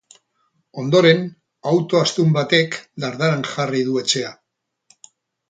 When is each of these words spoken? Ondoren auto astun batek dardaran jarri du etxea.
Ondoren 0.83 1.19
auto 1.73 1.99
astun 2.05 2.33
batek 2.39 2.79
dardaran 3.05 3.45
jarri 3.51 3.85
du 3.91 4.01
etxea. 4.03 4.35